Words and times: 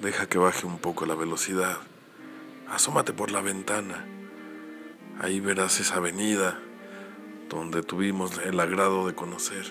Deja 0.00 0.28
que 0.28 0.38
baje 0.38 0.64
un 0.64 0.78
poco 0.78 1.06
la 1.06 1.16
velocidad. 1.16 1.76
Asómate 2.68 3.12
por 3.12 3.32
la 3.32 3.40
ventana. 3.40 4.06
Ahí 5.20 5.40
verás 5.40 5.80
esa 5.80 5.96
avenida 5.96 6.60
donde 7.48 7.82
tuvimos 7.82 8.38
el 8.38 8.60
agrado 8.60 9.08
de 9.08 9.16
conocer 9.16 9.64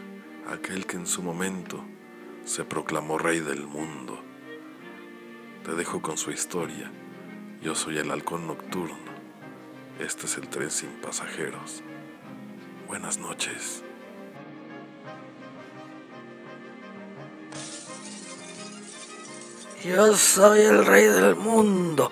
a 0.49 0.55
aquel 0.55 0.85
que 0.85 0.97
en 0.97 1.07
su 1.07 1.23
momento 1.23 1.81
se 2.43 2.65
proclamó 2.65 3.17
rey 3.17 3.39
del 3.39 3.67
mundo. 3.67 4.21
Te 5.63 5.75
dejo 5.75 6.01
con 6.01 6.17
su 6.17 6.31
historia. 6.31 6.91
Yo 7.61 7.73
soy 7.73 7.97
el 7.97 8.11
halcón 8.11 8.47
nocturno. 8.47 8.97
Este 9.99 10.25
es 10.25 10.37
el 10.37 10.49
tren 10.49 10.71
sin 10.71 10.89
pasajeros. 11.01 11.83
Buenas 12.87 13.17
noches. 13.17 13.83
Yo 19.83 20.17
soy 20.17 20.61
el 20.61 20.85
rey 20.85 21.05
del 21.05 21.35
mundo. 21.35 22.11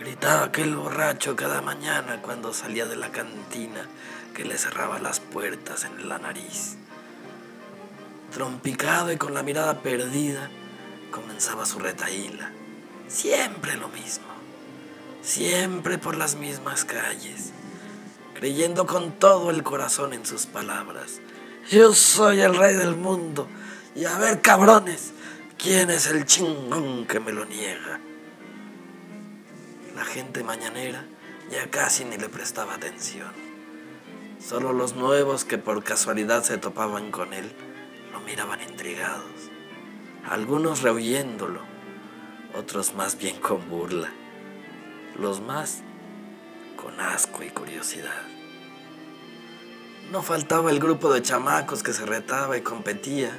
Gritaba 0.00 0.46
aquel 0.46 0.74
borracho 0.74 1.36
cada 1.36 1.62
mañana 1.62 2.20
cuando 2.20 2.52
salía 2.52 2.84
de 2.84 2.96
la 2.96 3.12
cantina 3.12 3.86
que 4.34 4.44
le 4.44 4.58
cerraba 4.58 4.98
las 4.98 5.20
puertas 5.20 5.84
en 5.84 6.08
la 6.08 6.18
nariz. 6.18 6.78
Trompicado 8.32 9.12
y 9.12 9.18
con 9.18 9.34
la 9.34 9.44
mirada 9.44 9.82
perdida, 9.82 10.50
comenzaba 11.12 11.64
su 11.64 11.78
retaíla. 11.78 12.50
Siempre 13.06 13.76
lo 13.76 13.86
mismo. 13.88 14.26
Siempre 15.22 15.96
por 15.96 16.16
las 16.16 16.34
mismas 16.34 16.84
calles. 16.84 17.52
Creyendo 18.34 18.84
con 18.86 19.12
todo 19.12 19.50
el 19.50 19.62
corazón 19.62 20.12
en 20.12 20.26
sus 20.26 20.46
palabras. 20.46 21.20
Yo 21.70 21.94
soy 21.94 22.40
el 22.40 22.56
rey 22.56 22.74
del 22.74 22.96
mundo. 22.96 23.46
Y 23.94 24.06
a 24.06 24.18
ver, 24.18 24.40
cabrones, 24.40 25.12
¿quién 25.62 25.90
es 25.90 26.08
el 26.08 26.26
chingón 26.26 27.06
que 27.06 27.20
me 27.20 27.30
lo 27.30 27.44
niega? 27.44 28.00
La 29.94 30.04
gente 30.04 30.42
mañanera 30.42 31.04
ya 31.50 31.70
casi 31.70 32.04
ni 32.04 32.16
le 32.16 32.28
prestaba 32.28 32.74
atención. 32.74 33.30
Solo 34.40 34.72
los 34.72 34.96
nuevos 34.96 35.44
que 35.44 35.58
por 35.58 35.84
casualidad 35.84 36.42
se 36.42 36.58
topaban 36.58 37.12
con 37.12 37.32
él 37.32 37.52
lo 38.12 38.20
miraban 38.20 38.60
intrigados. 38.60 39.50
Algunos 40.28 40.82
rehuyéndolo, 40.82 41.60
otros 42.54 42.94
más 42.94 43.16
bien 43.16 43.38
con 43.38 43.68
burla, 43.68 44.10
los 45.16 45.40
más 45.40 45.82
con 46.76 46.98
asco 47.00 47.44
y 47.44 47.50
curiosidad. 47.50 48.22
No 50.10 50.22
faltaba 50.22 50.72
el 50.72 50.80
grupo 50.80 51.12
de 51.12 51.22
chamacos 51.22 51.84
que 51.84 51.92
se 51.92 52.04
retaba 52.04 52.56
y 52.58 52.62
competía 52.62 53.30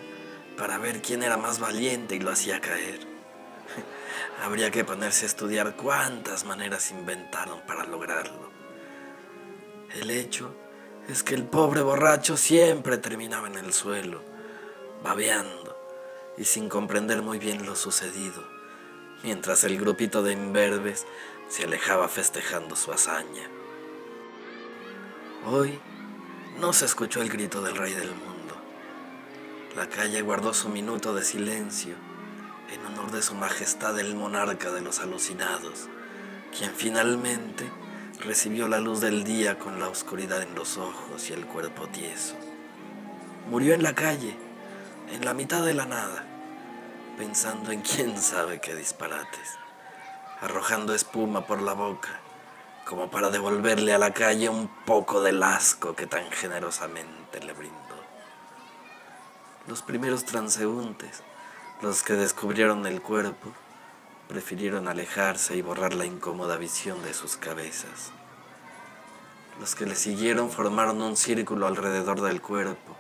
para 0.58 0.78
ver 0.78 1.02
quién 1.02 1.24
era 1.24 1.38
más 1.38 1.60
valiente 1.60 2.16
y 2.16 2.20
lo 2.20 2.32
hacía 2.32 2.62
caer. 2.62 3.00
Habría 4.44 4.72
que 4.72 4.84
ponerse 4.84 5.26
a 5.26 5.28
estudiar 5.28 5.76
cuántas 5.76 6.46
maneras 6.46 6.92
inventaron 6.92 7.62
para 7.62 7.86
lograrlo. 7.86 8.52
El 9.96 10.10
hecho 10.10 10.56
es 11.08 11.24
que 11.24 11.36
el 11.36 11.44
pobre 11.44 11.82
borracho 11.82 12.38
siempre 12.38 12.98
terminaba 12.98 13.48
en 13.48 13.58
el 13.58 13.74
suelo, 13.74 14.24
babeando 15.04 15.78
y 16.38 16.46
sin 16.46 16.70
comprender 16.70 17.22
muy 17.22 17.40
bien 17.40 17.66
lo 17.66 17.76
sucedido, 17.76 18.44
mientras 19.24 19.64
el 19.64 19.78
grupito 19.80 20.24
de 20.24 20.34
imberbes 20.34 21.06
se 21.50 21.66
alejaba 21.66 22.08
festejando 22.08 22.76
su 22.76 22.92
hazaña. 22.92 23.50
Hoy 25.46 25.80
no 26.60 26.74
se 26.74 26.86
escuchó 26.86 27.22
el 27.22 27.30
grito 27.30 27.62
del 27.62 27.76
rey 27.76 27.94
del 27.94 28.10
mundo. 28.10 28.33
La 29.76 29.90
calle 29.90 30.22
guardó 30.22 30.54
su 30.54 30.70
minuto 30.70 31.16
de 31.16 31.24
silencio 31.24 31.96
en 32.72 32.86
honor 32.86 33.10
de 33.10 33.24
su 33.24 33.34
majestad 33.34 34.00
el 34.00 34.14
monarca 34.14 34.72
de 34.72 34.82
los 34.82 35.00
alucinados, 35.00 35.90
quien 36.56 36.76
finalmente 36.76 37.72
recibió 38.20 38.68
la 38.68 38.80
luz 38.80 39.02
del 39.02 39.24
día 39.24 39.58
con 39.58 39.80
la 39.80 39.90
oscuridad 39.90 40.44
en 40.44 40.54
los 40.54 40.78
ojos 40.78 41.28
y 41.28 41.34
el 41.34 41.48
cuerpo 41.48 41.88
tieso. 41.88 42.36
Murió 43.50 43.74
en 43.74 43.82
la 43.82 43.96
calle, 43.96 44.38
en 45.12 45.26
la 45.26 45.34
mitad 45.34 45.66
de 45.66 45.74
la 45.74 45.88
nada, 45.88 46.24
pensando 47.18 47.72
en 47.72 47.82
quién 47.82 48.16
sabe 48.22 48.62
qué 48.62 48.76
disparates, 48.76 49.58
arrojando 50.40 50.94
espuma 50.94 51.48
por 51.48 51.64
la 51.64 51.74
boca, 51.74 52.20
como 52.86 53.10
para 53.10 53.32
devolverle 53.32 53.92
a 53.92 53.98
la 53.98 54.14
calle 54.14 54.50
un 54.50 54.68
poco 54.86 55.24
del 55.24 55.42
asco 55.42 55.96
que 55.96 56.06
tan 56.06 56.30
generosamente 56.30 57.40
le 57.44 57.54
brindó. 57.54 58.03
Los 59.68 59.82
primeros 59.82 60.26
transeúntes, 60.26 61.24
los 61.82 62.04
que 62.04 62.14
descubrieron 62.14 62.86
el 62.86 63.02
cuerpo, 63.02 63.54
prefirieron 64.28 64.90
alejarse 64.90 65.56
y 65.56 65.62
borrar 65.62 65.94
la 65.94 66.06
incómoda 66.06 66.58
visión 66.58 67.02
de 67.04 67.14
sus 67.14 67.38
cabezas. 67.38 68.12
Los 69.62 69.76
que 69.76 69.86
le 69.86 69.96
siguieron 69.96 70.50
formaron 70.50 71.02
un 71.02 71.16
círculo 71.16 71.68
alrededor 71.68 72.20
del 72.20 72.42
cuerpo, 72.42 72.98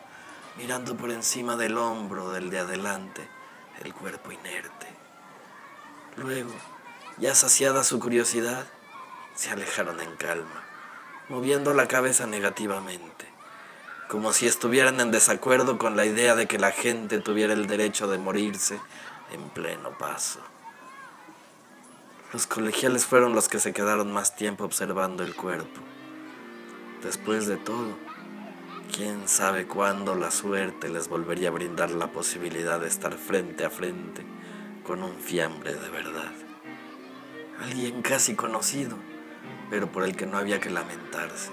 mirando 0.57 0.96
por 0.96 1.12
encima 1.12 1.57
del 1.57 1.78
hombro 1.78 2.31
del 2.31 2.50
de 2.50 2.59
adelante 2.59 3.28
el 3.84 3.94
cuerpo 3.94 4.31
inerte. 4.31 4.88
Luego, 6.16 6.53
ya 7.18 7.35
saciada 7.35 7.84
su 7.84 8.00
curiosidad, 8.00 8.66
se 9.35 9.50
alejaron 9.50 10.00
en 10.00 10.16
calma, 10.16 10.63
moviendo 11.28 11.74
la 11.74 11.88
cabeza 11.88 12.28
negativamente, 12.28 13.32
como 14.13 14.31
si 14.31 14.46
estuvieran 14.46 15.00
en 15.00 15.09
desacuerdo 15.09 15.79
con 15.79 15.97
la 15.97 16.06
idea 16.06 16.35
de 16.35 16.46
que 16.46 16.59
la 16.59 16.69
gente 16.69 17.18
tuviera 17.18 17.51
el 17.53 17.66
derecho 17.66 18.07
de 18.07 18.19
morirse 18.19 18.79
en 19.31 19.50
pleno 19.50 19.97
paso. 19.97 20.40
Los 22.31 22.46
colegiales 22.46 23.07
fueron 23.07 23.34
los 23.34 23.50
que 23.50 23.57
se 23.57 23.74
quedaron 23.74 24.12
más 24.12 24.35
tiempo 24.35 24.66
observando 24.66 25.24
el 25.24 25.35
cuerpo. 25.35 25.81
Después 27.01 27.47
de 27.47 27.57
todo, 27.57 27.97
quién 28.96 29.28
sabe 29.28 29.66
cuándo 29.66 30.13
la 30.13 30.30
suerte 30.30 30.90
les 30.90 31.07
volvería 31.07 31.47
a 31.47 31.53
brindar 31.53 31.90
la 31.90 32.12
posibilidad 32.12 32.80
de 32.80 32.90
estar 32.90 33.16
frente 33.18 33.66
a 33.66 33.72
frente 33.72 34.24
con 34.85 35.01
un 35.01 35.16
fiambre 35.16 35.74
de 35.74 35.90
verdad. 35.90 36.34
Alguien 37.63 38.03
casi 38.03 38.35
conocido, 38.35 38.95
pero 39.72 39.91
por 39.91 40.03
el 40.03 40.16
que 40.16 40.28
no 40.28 40.38
había 40.38 40.59
que 40.59 40.69
lamentarse. 40.69 41.50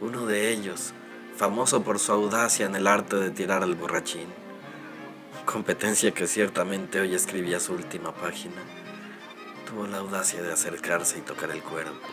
Uno 0.00 0.26
de 0.26 0.50
ellos, 0.50 0.92
famoso 1.36 1.82
por 1.82 1.98
su 1.98 2.12
audacia 2.12 2.66
en 2.66 2.76
el 2.76 2.86
arte 2.86 3.16
de 3.16 3.30
tirar 3.30 3.62
al 3.62 3.74
borrachín, 3.74 4.28
competencia 5.44 6.12
que 6.12 6.26
ciertamente 6.26 7.00
hoy 7.00 7.14
escribía 7.14 7.60
su 7.60 7.74
última 7.74 8.12
página 8.12 8.62
tuvo 9.74 9.86
la 9.86 9.98
audacia 9.98 10.40
de 10.40 10.52
acercarse 10.52 11.18
y 11.18 11.22
tocar 11.22 11.50
el 11.50 11.62
cuerpo. 11.62 12.06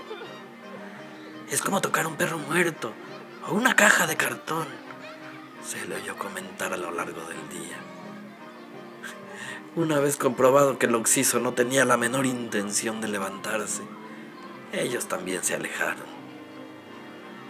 Es 1.49 1.61
como 1.61 1.81
tocar 1.81 2.07
un 2.07 2.15
perro 2.15 2.39
muerto 2.39 2.91
o 3.47 3.53
una 3.53 3.75
caja 3.75 4.07
de 4.07 4.15
cartón, 4.15 4.67
se 5.63 5.85
le 5.87 5.95
oyó 5.97 6.17
comentar 6.17 6.73
a 6.73 6.77
lo 6.77 6.91
largo 6.91 7.21
del 7.21 7.49
día. 7.49 7.77
Una 9.75 9.99
vez 9.99 10.17
comprobado 10.17 10.79
que 10.79 10.87
el 10.87 10.95
oxiso 10.95 11.39
no 11.39 11.53
tenía 11.53 11.85
la 11.85 11.97
menor 11.97 12.25
intención 12.25 12.99
de 12.99 13.09
levantarse, 13.09 13.83
ellos 14.73 15.07
también 15.07 15.43
se 15.43 15.53
alejaron. 15.53 16.20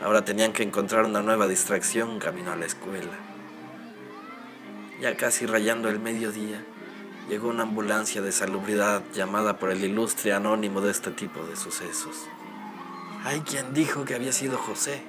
Ahora 0.03 0.25
tenían 0.25 0.51
que 0.51 0.63
encontrar 0.63 1.05
una 1.05 1.21
nueva 1.21 1.47
distracción 1.47 2.19
camino 2.19 2.51
a 2.51 2.55
la 2.55 2.65
escuela. 2.65 3.11
Ya 4.99 5.15
casi 5.15 5.45
rayando 5.45 5.89
el 5.89 5.99
mediodía, 5.99 6.63
llegó 7.29 7.49
una 7.49 7.63
ambulancia 7.63 8.21
de 8.21 8.31
salubridad 8.31 9.03
llamada 9.13 9.57
por 9.57 9.69
el 9.71 9.83
ilustre 9.83 10.33
anónimo 10.33 10.81
de 10.81 10.91
este 10.91 11.11
tipo 11.11 11.43
de 11.43 11.55
sucesos. 11.55 12.27
Hay 13.23 13.41
quien 13.41 13.73
dijo 13.73 14.03
que 14.03 14.15
había 14.15 14.31
sido 14.31 14.57
José, 14.57 15.03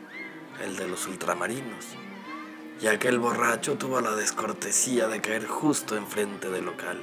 el 0.63 0.77
de 0.77 0.87
los 0.87 1.07
ultramarinos, 1.07 1.87
y 2.81 2.87
aquel 2.87 3.19
borracho 3.19 3.79
tuvo 3.79 4.01
la 4.03 4.15
descortesía 4.15 5.09
de 5.09 5.23
caer 5.23 5.47
justo 5.47 5.97
enfrente 5.97 6.51
del 6.51 6.67
local. 6.67 7.01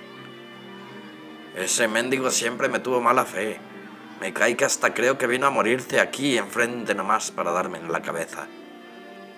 Ese 1.55 1.87
mendigo 1.87 2.29
siempre 2.29 2.69
me 2.69 2.79
tuvo 2.79 3.01
mala 3.01 3.25
fe. 3.25 3.59
Me 4.19 4.33
cae 4.33 4.57
que 4.57 4.65
hasta 4.65 4.93
creo 4.93 5.17
que 5.17 5.27
vino 5.27 5.47
a 5.47 5.51
morirte 5.51 5.99
aquí 5.99 6.37
enfrente 6.37 6.93
nomás 6.93 7.31
para 7.31 7.51
darme 7.51 7.77
en 7.77 7.91
la 7.91 8.01
cabeza. 8.01 8.47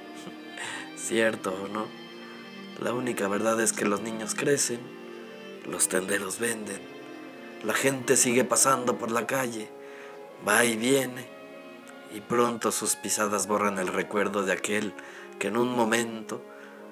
Cierto 0.95 1.67
no, 1.71 1.87
la 2.79 2.93
única 2.93 3.27
verdad 3.27 3.59
es 3.61 3.73
que 3.73 3.85
los 3.85 4.01
niños 4.01 4.35
crecen 4.35 5.01
los 5.65 5.89
tenderos 5.89 6.39
venden, 6.39 6.81
la 7.63 7.73
gente 7.73 8.17
sigue 8.17 8.43
pasando 8.43 8.97
por 8.97 9.11
la 9.11 9.27
calle, 9.27 9.69
va 10.47 10.65
y 10.65 10.75
viene, 10.75 11.27
y 12.13 12.21
pronto 12.21 12.71
sus 12.71 12.95
pisadas 12.95 13.47
borran 13.47 13.77
el 13.77 13.87
recuerdo 13.87 14.43
de 14.43 14.53
aquel 14.53 14.93
que 15.39 15.47
en 15.47 15.57
un 15.57 15.73
momento 15.75 16.43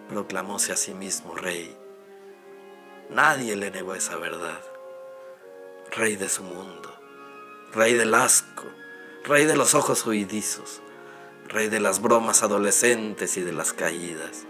proclamóse 0.07 0.71
a 0.71 0.77
sí 0.77 0.93
mismo 0.93 1.35
rey. 1.35 1.75
Nadie 3.09 3.55
le 3.55 3.71
negó 3.71 3.95
esa 3.95 4.17
verdad. 4.17 4.61
Rey 5.91 6.15
de 6.15 6.29
su 6.29 6.43
mundo, 6.43 6.93
rey 7.73 7.93
del 7.93 8.13
asco, 8.13 8.65
rey 9.25 9.45
de 9.45 9.55
los 9.55 9.75
ojos 9.75 10.05
huidizos, 10.05 10.81
rey 11.47 11.69
de 11.69 11.79
las 11.79 12.01
bromas 12.01 12.43
adolescentes 12.43 13.37
y 13.37 13.41
de 13.41 13.53
las 13.53 13.73
caídas, 13.73 14.45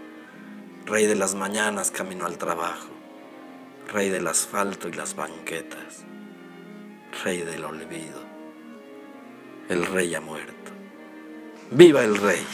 rey 0.86 1.06
de 1.06 1.16
las 1.16 1.34
mañanas 1.34 1.90
camino 1.90 2.26
al 2.26 2.38
trabajo 2.38 3.00
rey 3.92 4.08
del 4.08 4.26
asfalto 4.28 4.88
y 4.88 4.92
las 4.92 5.16
banquetas, 5.16 6.04
rey 7.24 7.42
del 7.42 7.64
olvido. 7.64 8.20
El 9.68 9.86
rey 9.86 10.14
ha 10.14 10.20
muerto. 10.20 10.70
¡Viva 11.70 12.04
el 12.04 12.16
rey! 12.16 12.44